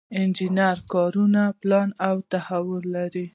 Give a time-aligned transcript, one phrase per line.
[0.19, 3.25] انجنري کارونه پلان او تحلیل لري.